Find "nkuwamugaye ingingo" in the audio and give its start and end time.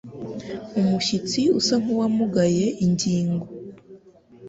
1.81-3.45